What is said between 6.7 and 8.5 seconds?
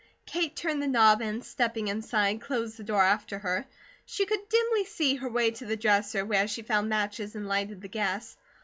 matches and lighted the gas.